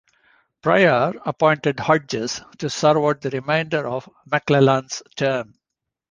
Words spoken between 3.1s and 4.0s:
the remainder